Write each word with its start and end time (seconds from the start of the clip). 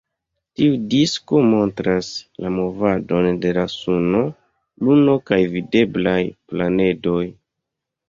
Tiu 0.59 0.77
disko 0.93 1.41
montras 1.49 2.09
la 2.47 2.51
movadon 2.57 3.29
de 3.45 3.53
la 3.59 3.67
suno, 3.75 4.25
luno 4.89 5.19
kaj 5.31 5.43
videblaj 5.57 6.19
planedoj. 6.35 7.25